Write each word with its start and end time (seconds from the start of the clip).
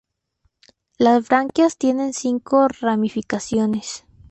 Las 0.97 1.27
branquias 1.27 1.77
tienen 1.77 2.13
cinco 2.13 2.67
ramificaciones. 2.69 4.03